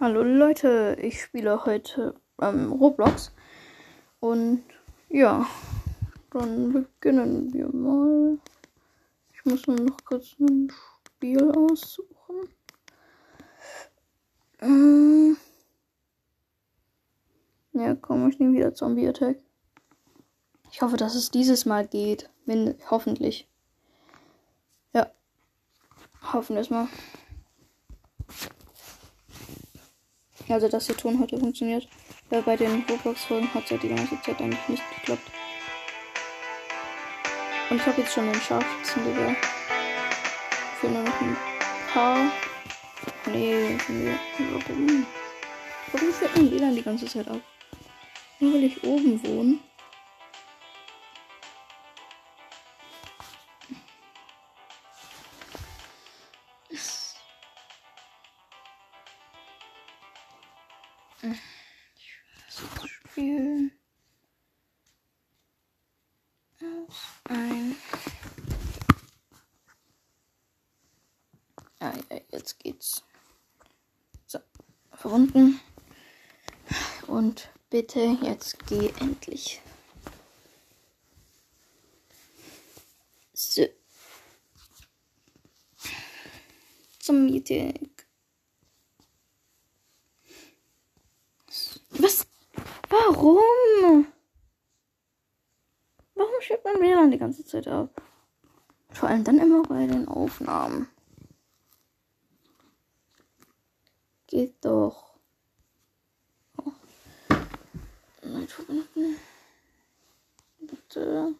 [0.00, 3.32] Hallo Leute, ich spiele heute ähm, Roblox
[4.20, 4.62] und
[5.08, 5.44] ja,
[6.30, 8.38] dann beginnen wir mal.
[9.32, 10.72] Ich muss nur noch kurz ein
[11.16, 12.48] Spiel aussuchen.
[14.60, 15.36] Ähm
[17.72, 19.38] ja, komm, ich nehme wieder Zombie Attack.
[20.70, 22.30] Ich hoffe, dass es dieses Mal geht.
[22.46, 23.48] Min hoffentlich.
[24.92, 25.10] Ja.
[26.32, 26.86] Hoffen wir es mal.
[30.48, 31.88] Also, dass der Ton heute funktioniert.
[32.30, 35.30] Weil bei den Roblox-Folgen hat es ja die ganze Zeit eigentlich nicht geklappt.
[37.70, 39.36] Und ich habe jetzt schon den Scharfschützengewehr.
[40.80, 41.36] Will nur noch ein
[41.92, 42.30] paar.
[43.26, 43.76] Nee,
[44.38, 45.06] warum?
[45.92, 47.40] Warum fällt mein WLAN die ganze Zeit ab?
[48.40, 49.58] Nur weil ich oben wohne.
[72.78, 73.02] Geht's.
[74.26, 74.38] So,
[74.92, 75.60] verbunden.
[77.06, 79.60] Und bitte, jetzt geh endlich.
[83.32, 83.66] So.
[87.00, 87.90] Zum Meeting.
[91.90, 92.26] Was?
[92.88, 94.06] Warum?
[96.14, 98.02] Warum schiebt man WLAN die ganze Zeit ab?
[98.90, 100.88] Vor allem dann immer bei den Aufnahmen.
[104.28, 105.14] Geht doch.
[106.58, 106.72] Oh.
[110.60, 111.34] Bitte.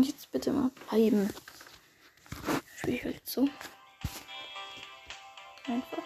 [0.00, 1.28] Jetzt bitte mal bleiben.
[2.74, 3.46] Spiele ich halt so.
[5.66, 6.02] Einfach.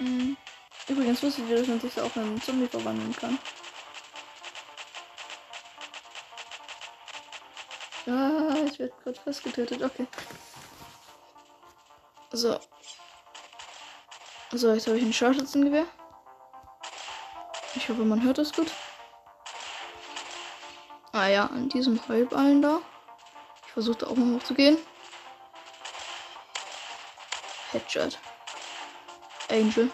[0.00, 0.36] Mhm.
[0.88, 3.38] Übrigens wusstet ihr, dass man sich auch in einen Zombie verwandeln kann.
[8.06, 9.82] Ah, ich werde gerade fast getötet.
[9.82, 10.06] Okay.
[12.32, 12.58] So.
[14.50, 15.86] So, jetzt habe ich ein Scharfschützengewehr.
[17.74, 18.70] Ich hoffe, man hört das gut.
[21.12, 22.80] Ah ja, an diesem Heulballen da.
[23.66, 24.76] Ich versuchte auch mal hochzugehen.
[27.70, 28.18] Headshot.
[29.50, 29.90] Angel.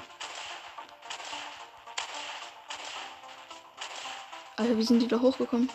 [4.56, 5.70] Alter, wie sind die da hochgekommen?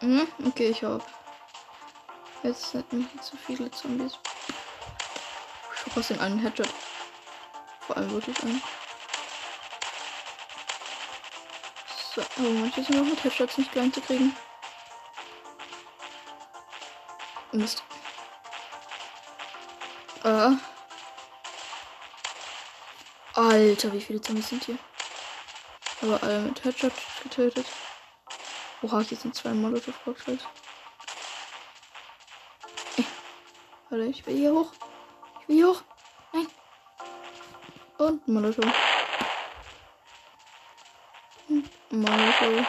[0.00, 1.04] Hm, okay, ich hab.
[2.44, 4.12] Jetzt sind nicht zu viele Zombies.
[5.74, 6.68] Ich verpasse den einen Headshot.
[7.80, 8.62] Vor allem wirklich einen.
[12.14, 14.36] So, oh, manche sind noch mit Headshots nicht klein zu kriegen.
[17.50, 17.82] Mist.
[20.22, 20.50] Äh.
[23.34, 24.78] Alter, wie viele Zombies sind hier?
[26.02, 26.92] Aber alle mit Headshot
[27.24, 27.66] getötet.
[28.80, 30.42] Oha, hier sind zwei Molotov-Cocktails.
[32.96, 33.02] Äh.
[33.90, 34.72] Warte, ich will hier hoch.
[35.42, 35.82] Ich will hier hoch.
[36.32, 36.46] Nein.
[37.98, 38.72] Und Molotov.
[41.48, 42.66] Und Molotov.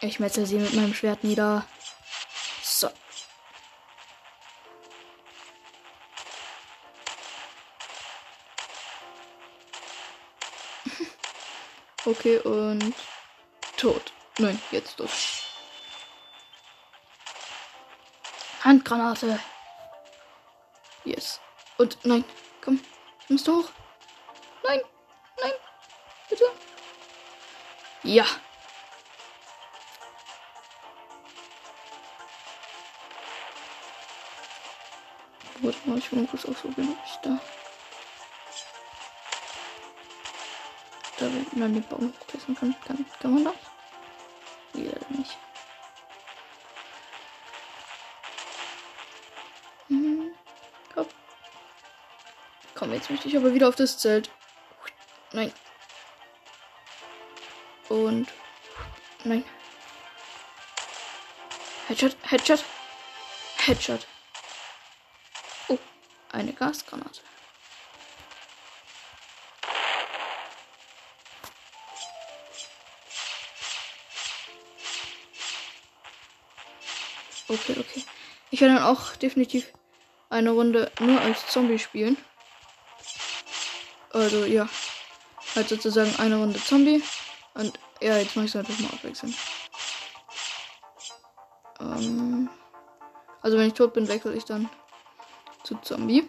[0.00, 1.66] Ich metzel sie mit meinem Schwert nieder.
[2.62, 2.88] So.
[12.06, 12.94] Okay, und
[13.84, 14.12] tot.
[14.38, 15.10] Nein, jetzt tot.
[18.62, 19.38] Handgranate.
[21.04, 21.38] Yes.
[21.76, 22.24] Und nein,
[22.62, 22.80] komm,
[23.24, 23.68] ich muss hoch.
[24.62, 24.80] Nein,
[25.42, 25.52] nein,
[26.30, 26.44] bitte.
[28.04, 28.24] Ja.
[35.60, 37.38] Warte mal, ich mal kurz ausprobieren, ob ich da.
[41.18, 42.74] Da man den Baum hochklettern kann.
[42.86, 43.06] kann.
[43.20, 43.73] Kann man das?
[45.08, 45.36] Wieder nicht.
[49.88, 50.34] Mhm.
[50.94, 51.06] Komm.
[52.74, 54.30] Komm, jetzt möchte ich aber wieder auf das Zelt.
[55.32, 55.52] Nein.
[57.88, 58.28] Und.
[59.24, 59.44] Nein.
[61.88, 62.64] Headshot, Headshot,
[63.58, 64.06] Headshot.
[65.68, 65.78] Oh,
[66.32, 67.20] eine Gasgranate.
[77.54, 78.04] Okay, okay.
[78.50, 79.72] Ich werde dann auch definitiv
[80.28, 82.16] eine Runde nur als Zombie spielen.
[84.10, 84.68] Also, ja.
[85.54, 87.02] Halt sozusagen eine Runde Zombie.
[87.54, 89.36] Und ja, jetzt mache ich es einfach mal abwechselnd.
[91.80, 92.48] Ähm,
[93.40, 94.68] also wenn ich tot bin, wechsle ich dann
[95.62, 96.28] zu Zombie.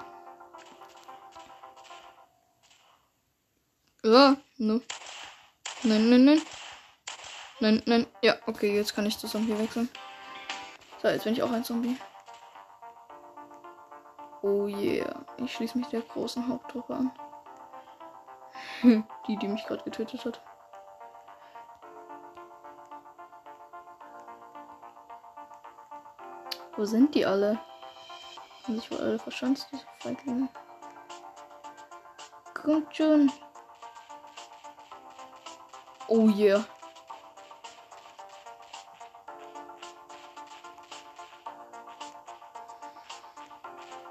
[4.04, 4.82] Ja, ne.
[5.84, 6.42] Nein, nein, nein.
[7.60, 8.08] Nein, nein.
[8.22, 9.90] Ja, okay, jetzt kann ich zu Zombie wechseln.
[11.06, 12.00] So, jetzt bin ich auch ein Zombie.
[14.42, 15.24] Oh yeah.
[15.38, 17.12] Ich schließe mich der großen Haupttruppe an.
[19.28, 20.42] die, die mich gerade getötet hat.
[26.76, 27.60] Wo sind die alle?
[28.64, 30.50] Haben sich wohl alle verschanzt, diese Feiglinge.
[32.56, 33.32] Kommt schon.
[36.08, 36.66] Oh yeah.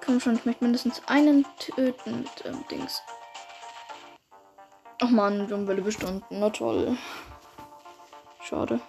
[0.05, 3.01] Komm schon, ich möchte mindestens einen töten mit ähm, Dings.
[5.01, 6.23] Ach man, Jumwelle bestanden.
[6.29, 6.99] Na toll.
[8.43, 8.81] Schade.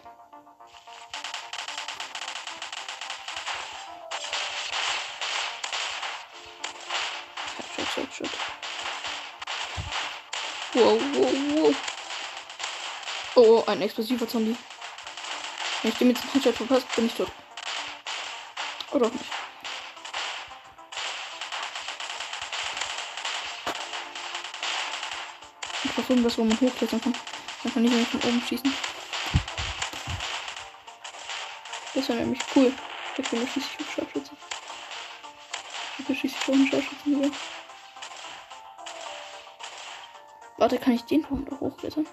[7.75, 8.29] Shot, shot, shot.
[10.73, 11.75] Wow, wow, wow.
[13.35, 14.57] Oh, ein explosiver Zombie.
[15.81, 17.31] Wenn ich dem jetzt einen Headshot verpasst, bin ich tot.
[18.91, 19.44] Oder auch nicht.
[26.05, 27.15] Ich brauche irgendwas, wo man hochklettern kann.
[27.63, 28.71] Dann kann ich nämlich von oben schießen.
[31.95, 32.71] Das wäre nämlich cool.
[33.17, 34.31] Ich bin schließlich auf Scharfschütze.
[35.97, 37.31] Ich bin schließlich auf Scharfschütze über.
[40.57, 42.05] Warte, kann ich den Punkt auch hochklettern?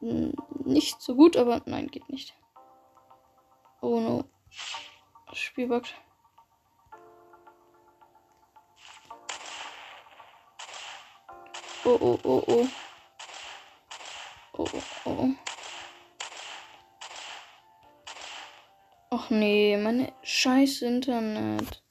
[0.00, 0.34] Hm,
[0.66, 2.34] nicht so gut, aber nein, geht nicht.
[3.80, 4.24] Oh no.
[5.28, 5.94] Das Spiel buggt.
[11.84, 12.68] Oh, oh, oh, oh.
[14.54, 15.28] Oh, oh, oh.
[19.10, 21.82] Ach nee, meine scheiß Internet.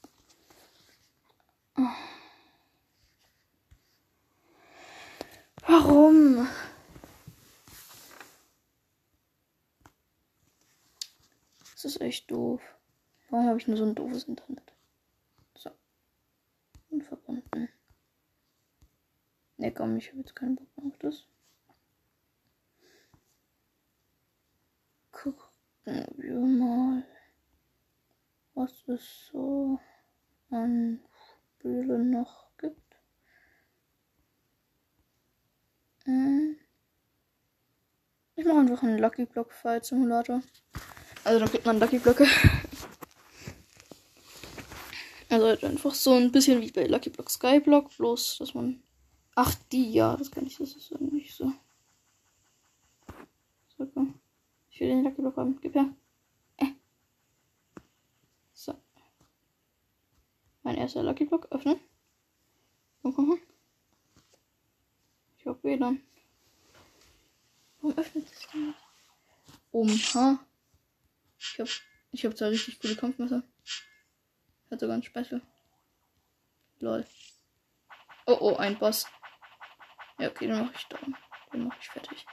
[5.66, 6.48] Warum?
[11.72, 12.60] Das ist echt doof.
[13.30, 14.72] Warum habe ich nur so ein doofes Internet?
[15.54, 15.70] So.
[16.90, 17.68] Unverbunden.
[19.56, 21.26] Ne, komm, ich habe jetzt keinen Bock mehr auf das.
[25.12, 25.48] Gucken
[25.84, 27.04] wir mal,
[28.54, 29.80] was es so
[30.50, 31.00] an
[31.58, 32.96] Spielen noch gibt.
[36.04, 36.56] Hm.
[38.36, 40.42] Ich mache einfach einen Lucky Block Fight Simulator.
[41.28, 42.26] Also dann kriegt man Lucky Blöcke.
[45.28, 48.82] Also halt einfach so ein bisschen wie bei Lucky Block Skyblock, bloß dass man.
[49.34, 51.52] Ach, die, ja, das kann ich, das ist nicht so.
[53.76, 54.18] So, komm.
[54.70, 55.60] Ich will den Lucky Block haben.
[55.60, 55.94] Gib her.
[56.56, 56.68] Äh.
[58.54, 58.74] So.
[60.62, 61.78] Mein erster Lucky Block öffnen.
[63.02, 63.40] Komm, komm, komm.
[65.36, 66.00] Ich hab WLAN.
[67.82, 68.78] Warum öffnet das denn nicht?
[69.72, 70.47] Oha.
[71.38, 71.68] Ich hab,
[72.12, 73.42] ich hab zwar richtig coole Kampfmesser.
[74.70, 75.40] Hat sogar ein Special.
[76.80, 77.06] Lol.
[78.26, 79.06] Oh, oh, ein Boss.
[80.18, 80.98] Ja, okay, den mach ich da.
[81.52, 82.26] Den mach ich fertig.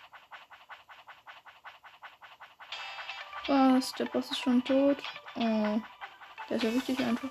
[3.47, 3.91] Was?
[3.93, 4.97] Der Boss ist schon tot.
[5.35, 5.81] Oh.
[6.49, 7.29] Der ist ja richtig einfach.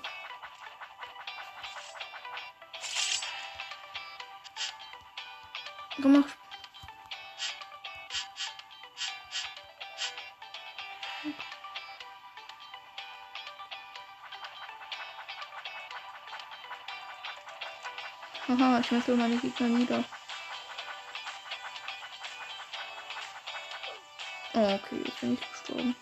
[5.97, 6.37] Gemacht.
[6.37, 6.44] Haha,
[18.85, 20.03] ich möchte meine Gegner nieder.
[24.53, 25.95] Oh, okay, jetzt bin ich gestorben.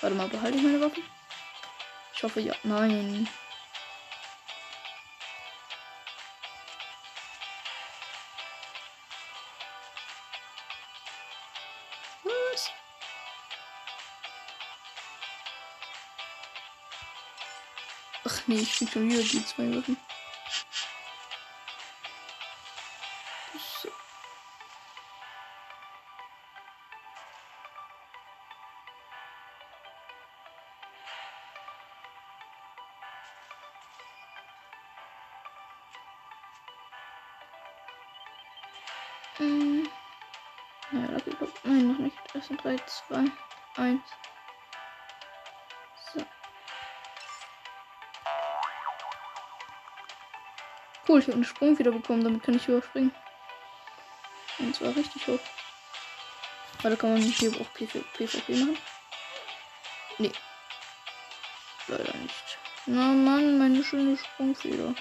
[0.00, 1.02] Warte mal, behalte ich meine Waffe?
[2.14, 2.54] Ich hoffe ja.
[2.62, 3.28] Nein.
[12.22, 12.70] Was?
[18.24, 19.96] Ach nee, ich krieg schon wieder die zwei Waffen.
[51.08, 53.12] Cool, ich habe einen Sprung wieder bekommen, damit kann ich überspringen.
[54.58, 55.38] Und zwar richtig hoch.
[56.82, 58.78] Warte, kann man nicht hier auch PvP machen?
[60.18, 60.32] Nee.
[61.88, 62.58] Leider nicht.
[62.86, 64.94] Na Mann, meine schöne Sprungfeder.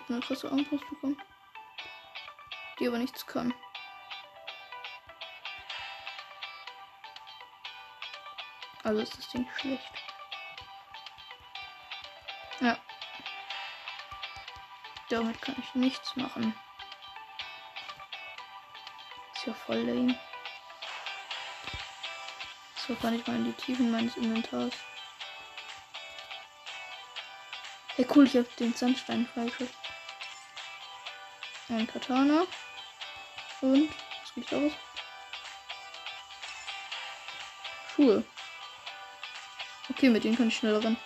[0.00, 1.20] Habe eine krasse Armbrust bekommen.
[2.78, 3.54] Die aber nichts kann.
[8.84, 9.92] Also ist das Ding schlecht.
[12.60, 12.78] Ja.
[15.10, 16.54] Damit kann ich nichts machen.
[19.34, 20.18] Ist ja voll lame.
[22.76, 24.74] So kann ich mal in die Tiefen meines Inventars.
[27.96, 29.87] Hey cool, ich habe den Sandstein freigekriegt.
[31.70, 32.46] Ein Katana.
[33.60, 33.90] Und
[34.22, 34.72] was gibt's was?
[37.94, 38.24] Schuhe.
[39.90, 40.96] Okay, mit denen kann ich schneller rennen.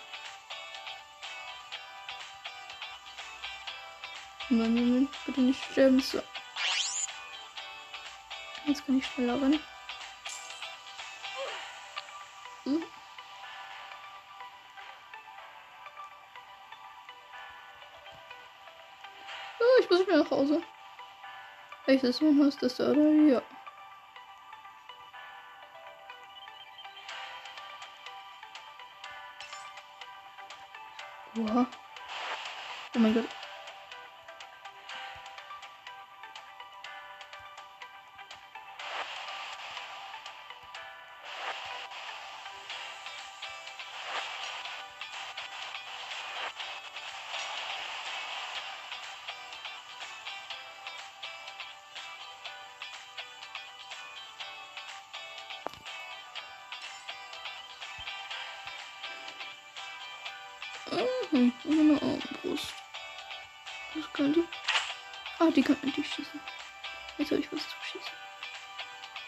[4.49, 5.99] Moment, Moment, bitte nicht sterben.
[5.99, 6.21] So.
[8.65, 9.59] Jetzt kann ich schneller rennen.
[21.93, 23.07] Welches mein Haus das da oder?
[23.11, 23.41] Ja.
[31.37, 31.67] Oha.
[32.95, 33.42] Oh mein Gott.
[61.31, 62.73] Mhm, eine Armbrust.
[63.95, 64.43] Was kann die?
[65.39, 66.39] Ah, die kann endlich schießen.
[67.17, 68.13] Jetzt habe ich was zu schießen.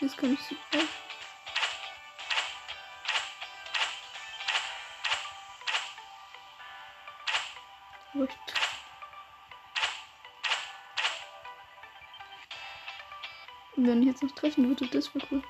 [0.02, 0.58] Jetzt kann ich sie.
[13.76, 15.44] Und wenn ich jetzt noch treffen würde, das wäre cool.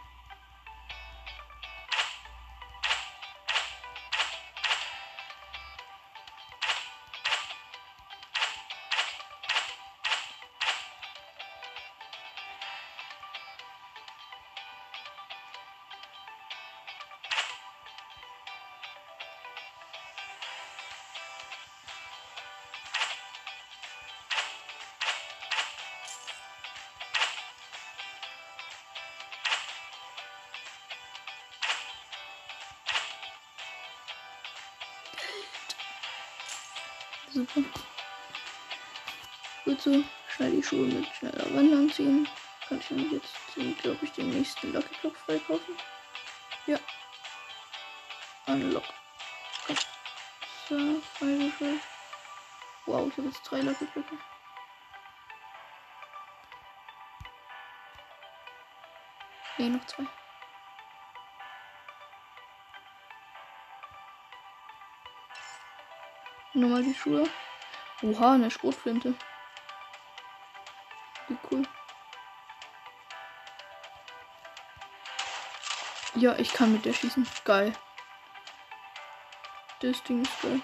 [37.36, 37.63] Super.
[39.65, 40.04] Gut so.
[40.30, 42.25] Schnell die Schuhe mit schneller Wand anziehen.
[42.65, 43.36] Kann ich mir jetzt,
[43.82, 45.75] glaube ich, den nächsten Lucky Block freikaufen.
[46.65, 46.80] Ja.
[48.48, 48.86] Unlock.
[50.70, 51.82] So, freigeschaltet.
[52.86, 54.18] Wow, ich habe jetzt drei Lucky Blöcke.
[59.58, 60.08] Ne, noch zwei.
[66.56, 67.30] Nochmal die Schuhe.
[68.02, 69.14] Oha, eine Schrotflinte.
[71.28, 71.64] Wie cool.
[76.16, 77.28] Ja, ich kann mit der schießen.
[77.44, 77.74] Geil.
[79.82, 80.62] Das Ding ist geil.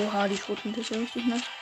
[0.00, 1.59] Oha, die Schrotflinte ist ja richtig nice.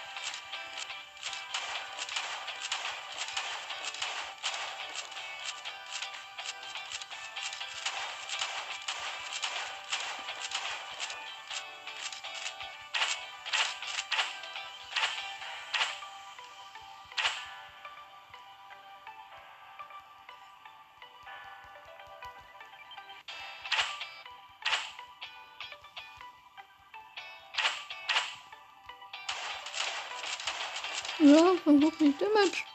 [31.20, 32.67] Ja, versuch nicht Damage.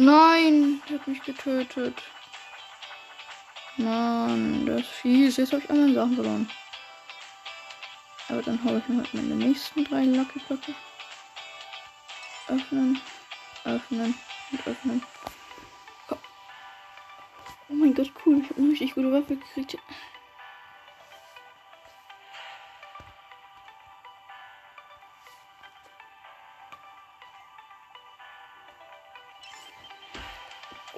[0.00, 2.02] Nein, er hat mich getötet.
[3.76, 5.36] Mann, das ist fies.
[5.36, 6.50] Jetzt habe ich alle Sachen verloren.
[8.30, 10.74] Aber dann hole ich mir halt meine nächsten drei Lucky Blöcke.
[12.48, 12.98] Öffnen,
[13.64, 14.14] öffnen
[14.50, 15.02] und öffnen.
[16.08, 18.38] Oh mein Gott, cool.
[18.38, 19.76] Ich habe eine richtig gute Waffe gekriegt.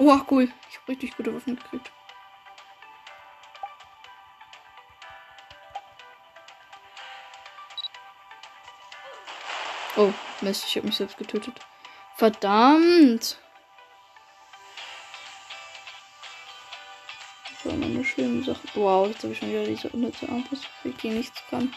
[0.05, 0.53] Oh, cool.
[0.69, 1.93] Ich habe richtig gute Waffen gekriegt.
[9.97, 11.55] Oh, Mist, ich habe mich selbst getötet.
[12.17, 13.39] Verdammt!
[17.47, 18.61] Das war eine schöne Sache.
[18.75, 21.73] Wow, jetzt habe ich schon wieder diese unnütze Armbrust gekriegt, die nichts kann.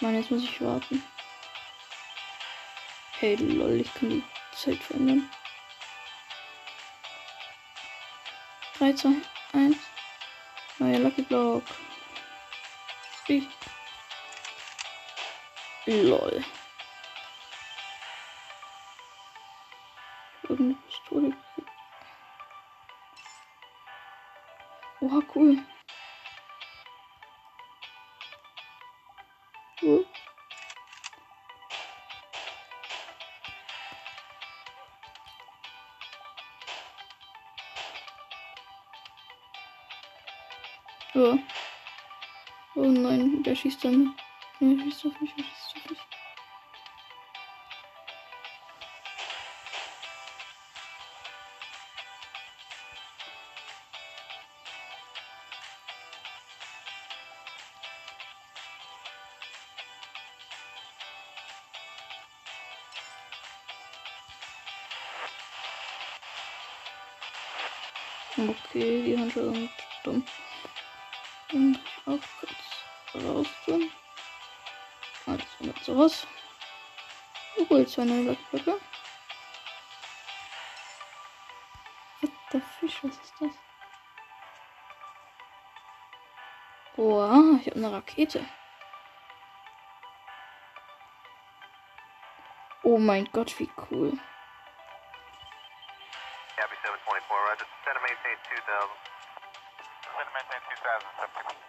[0.00, 1.02] Mann, jetzt muss ich warten.
[3.24, 5.30] Hey, lol, ich kann die Zeit verändern.
[8.76, 9.08] 3, 2,
[9.54, 9.76] 1.
[10.78, 11.62] Neuer Lucky Block.
[13.26, 13.48] Wie?
[15.86, 16.44] Lol.
[20.42, 21.32] Irgendeine Pistole.
[25.00, 25.64] Oha, cool.
[43.64, 44.14] Schießt dann.
[44.60, 45.98] Der schießt auf mich, der schießt auf mich.
[68.36, 69.70] Okay, die Handschuhe sind
[70.02, 70.26] dumm.
[71.50, 72.63] Dann auch kurz
[73.20, 73.90] raus tun.
[75.26, 76.26] Also mit sowas.
[77.56, 78.80] Oh, jetzt zwei neue Blöcke.
[82.20, 83.50] What the fish, was ist das?
[86.96, 88.44] Wow, ich habe eine Rakete.
[92.82, 94.10] Oh mein Gott, wie cool.
[96.56, 97.66] Copy 724, Roger.
[97.86, 98.90] A maintain 2000.
[100.04, 101.64] Send a maintain 2000, subject.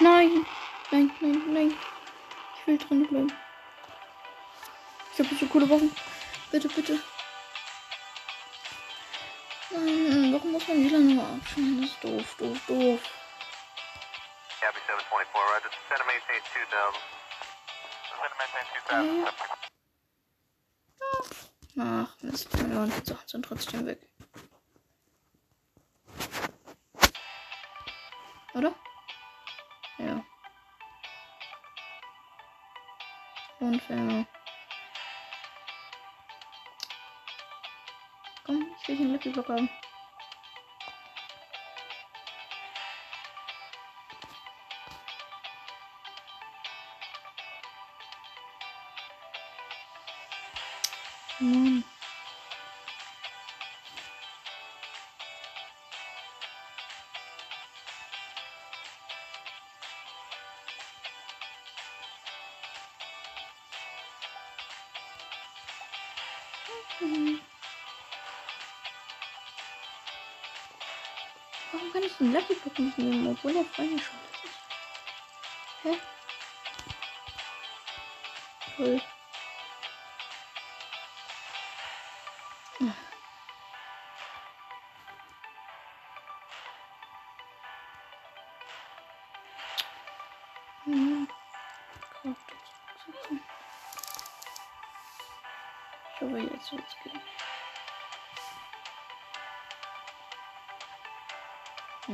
[0.00, 0.46] Nein,
[0.90, 1.78] nein, nein, nein.
[2.56, 3.32] Ich will drin bleiben.
[5.12, 5.94] Ich habe so coole Waffen.
[6.50, 7.00] Bitte, bitte.
[9.70, 11.80] Nein, warum muss man wieder nur abschauen?
[11.80, 13.00] Das ist doof, doof, doof.
[14.60, 15.70] Copy 724, Roger.
[15.88, 16.98] Send a maintain 2000.
[18.08, 19.64] Send a maintain 2000, subject.
[21.76, 24.00] Ach, Mist, meine ganzen Sachen sind trotzdem weg.
[28.54, 28.72] Oder?
[29.98, 30.24] Ja.
[33.58, 34.26] Unfair.
[38.44, 39.68] Komm, ich will den Lucky Block haben.
[51.40, 51.84] Mann.
[72.24, 74.08] Den Lucky nicht nehmen, obwohl er frei schon ist?
[75.82, 75.98] Hä?
[78.76, 79.02] Toll.
[90.84, 91.28] Hm.
[96.14, 97.20] Ich hoffe, jetzt wird's gehen.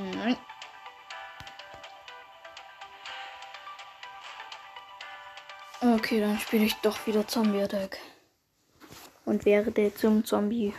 [0.00, 0.36] Nein.
[5.82, 7.98] Okay, dann spiele ich doch wieder Zombie Attack.
[9.26, 10.74] Und werde zum Zombie.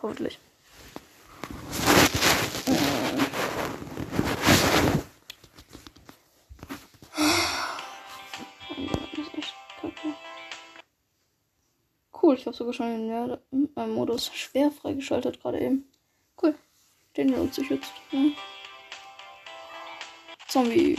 [0.00, 0.38] Hoffentlich.
[12.20, 15.91] Cool, ich habe sogar schon den äh, Modus schwer freigeschaltet gerade eben.
[17.16, 17.92] Den lohnt sich jetzt.
[18.10, 18.30] Ja.
[20.48, 20.96] Zombie.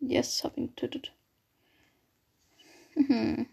[0.00, 1.12] Yes, hab ihn getötet.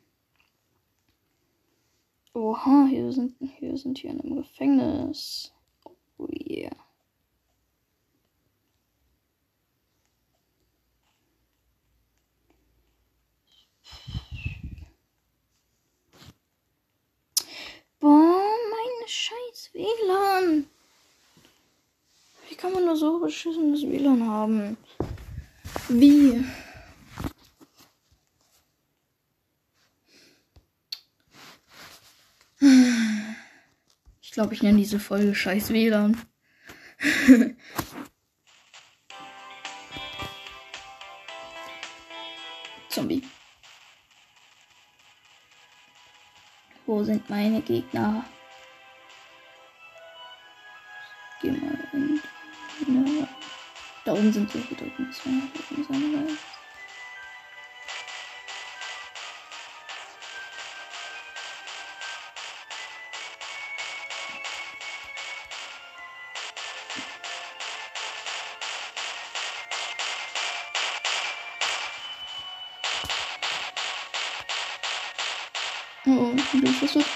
[2.34, 5.54] Oha, hier sind, hier sind hier in einem Gefängnis.
[6.18, 6.87] Oh yeah.
[18.00, 20.68] Boah, meine scheiß WLAN.
[22.50, 24.78] Wie kann man nur so beschissenes WLAN haben?
[25.90, 26.44] Wie?
[34.22, 36.22] Ich glaube, ich nenne diese Folge Scheiß WLAN.
[42.90, 43.24] Zombie.
[46.88, 48.24] Wo sind meine Gegner?
[51.42, 52.22] Geh mal in.
[52.88, 53.28] Ja.
[54.06, 54.80] Da oben sind so viele.
[54.80, 55.22] Da oben ist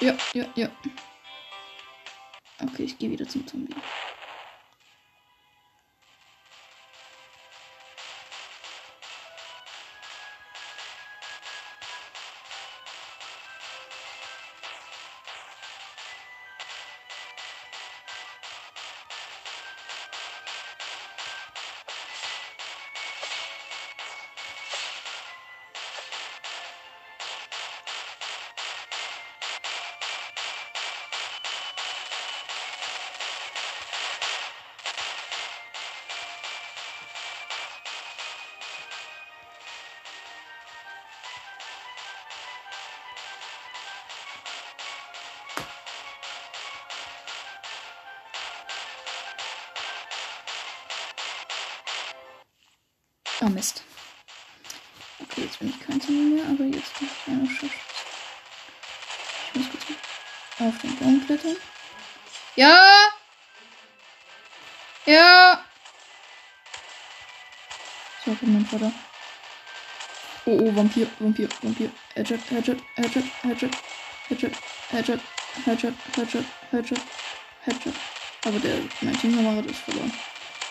[0.02, 0.72] Ja, ja, ja.
[2.60, 3.76] Okay, ich gehe wieder zum Zombie.
[53.44, 53.84] Oh Mist.
[55.20, 57.72] Okay, jetzt bin ich kein Zombie mehr, aber jetzt bin ich eine Schuss.
[59.48, 59.84] Ich muss kurz
[60.60, 61.58] auf den Baum klettern.
[62.56, 63.10] Ja!
[65.08, 65.66] Ja!
[68.24, 68.92] So, kommt mein Vater.
[70.46, 71.90] Oh, oh, Vampir, Vampir, Vampir.
[72.14, 73.72] Headshot, Headshot, Headshot, Headshot,
[74.30, 74.54] Headshot,
[74.92, 75.20] Headshot,
[75.66, 77.02] Headshot, Headshot, Headshot,
[77.66, 77.96] Headshot.
[78.46, 80.14] Aber der, mein Teamkamerad ist verloren.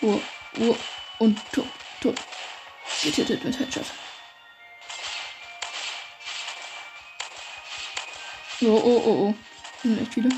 [0.01, 0.21] Oh,
[0.61, 0.77] oh,
[1.19, 1.67] und tot,
[1.99, 2.17] tot.
[3.03, 3.85] Getötet mit Headshot.
[8.61, 9.35] Oh, oh, oh, oh.
[9.73, 10.29] Das sind echt viele.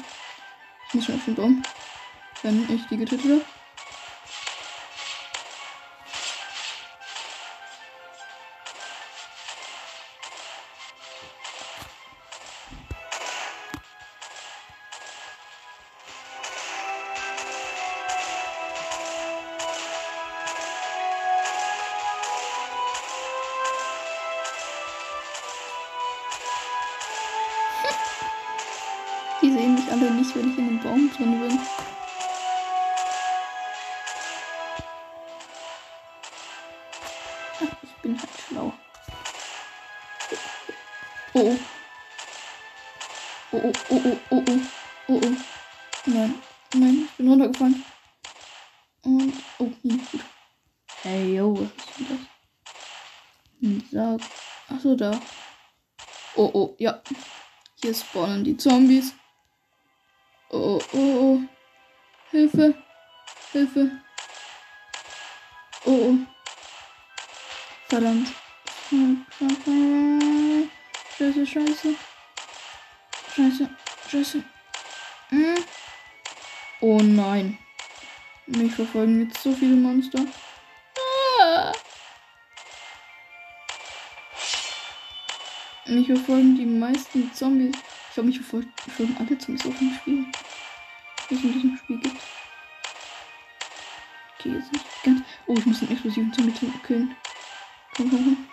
[0.87, 1.63] Ich muss schon auf den Baum.
[2.41, 3.52] Wenn ich die getötet habe.
[29.43, 31.59] Die sehen mich alle nicht, wenn ich in den Baum drin bin.
[37.59, 38.73] Ach, ich bin halt schlau.
[41.33, 41.59] Oh, oh.
[43.51, 44.61] Oh, oh, oh, oh, oh, oh,
[45.09, 45.35] oh, oh.
[46.05, 46.35] Nein,
[46.73, 47.83] nein, ich bin runtergefallen.
[49.01, 50.21] Und, oh, hm, gut.
[51.01, 53.61] Hey, yo, was ist denn das?
[53.61, 54.21] Ein Sarg.
[54.69, 55.19] Achso, da.
[56.37, 57.01] Oh, oh, ja.
[57.81, 59.13] Hier spawnen die Zombies.
[60.93, 61.41] Oh, oh.
[62.29, 62.75] Hilfe.
[63.51, 63.91] Hilfe.
[65.85, 66.17] Oh, oh.
[67.89, 68.27] Verdammt.
[71.17, 71.95] Scheiße, scheiße.
[73.35, 73.69] Scheiße,
[74.09, 74.43] scheiße.
[75.29, 75.55] Hm.
[76.81, 77.57] Oh nein.
[78.45, 80.25] Mich verfolgen jetzt so viele Monster.
[81.39, 81.71] Ah.
[85.87, 87.75] Mich verfolgen die meisten Zombies.
[88.09, 90.25] Ich glaube, mich verfolgen alle Zombies auf dem Spiel.
[91.33, 92.21] Die es in diesem Spiel gibt.
[94.37, 95.21] Okay, jetzt nicht ganz.
[95.47, 96.51] Oh, ich muss einen explosiven Zombie
[96.85, 97.15] killen.
[97.95, 98.52] Komm, komm, komm.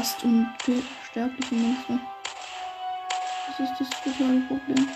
[0.00, 1.98] Fast unsterbliche Monster.
[3.46, 4.88] Das ist das totale Problem.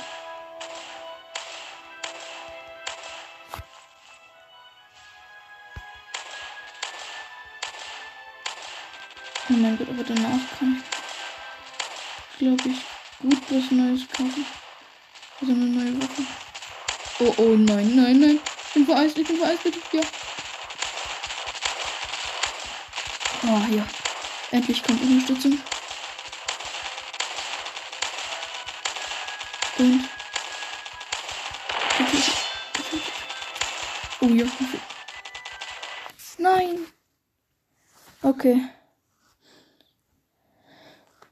[9.51, 10.83] Oh mein Gott, aber danach kann
[12.33, 12.79] ich, glaube ich,
[13.21, 14.47] gut was Neues kaufen.
[15.39, 16.23] Also eine neue Waffe.
[17.21, 18.41] Oh, oh, nein, nein, nein.
[18.69, 20.01] Ich bin vereist, ich bin vereist, ja.
[23.43, 23.87] Oh, ja.
[24.51, 25.59] Endlich kommt Unterstützung.
[29.79, 30.09] Und.
[34.21, 34.45] Oh ja.
[36.39, 36.87] Nein.
[38.23, 38.63] Okay.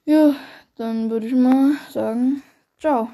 [0.05, 0.35] Ja,
[0.77, 2.43] dann würde ich mal sagen,
[2.79, 3.13] ciao.